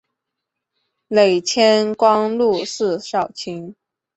[1.09, 3.75] 累迁光禄寺少卿。